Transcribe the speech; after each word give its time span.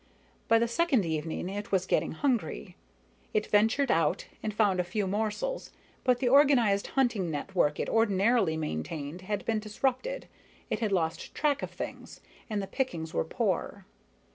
By 0.47 0.57
the 0.57 0.67
second 0.67 1.05
evening, 1.05 1.47
it 1.47 1.71
was 1.71 1.85
getting 1.85 2.13
hungry. 2.13 2.75
It 3.35 3.45
ventured 3.45 3.91
out 3.91 4.25
and 4.41 4.51
found 4.51 4.79
a 4.79 4.83
few 4.83 5.05
morsels, 5.05 5.69
but 6.03 6.17
the 6.17 6.27
organized 6.27 6.87
hunting 6.97 7.29
network 7.29 7.79
it 7.79 7.87
ordinarily 7.87 8.57
maintained 8.57 9.21
had 9.21 9.45
been 9.45 9.59
disrupted, 9.59 10.27
it 10.71 10.79
had 10.79 10.91
lost 10.91 11.35
track 11.35 11.61
of 11.61 11.69
things, 11.69 12.19
and 12.49 12.63
the 12.63 12.65
pickings 12.65 13.13
were 13.13 13.23
poor. 13.25 13.85